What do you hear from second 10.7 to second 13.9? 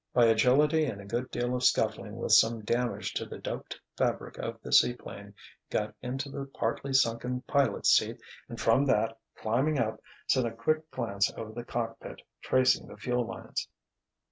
glance over the cockpit, tracing the fuel lines.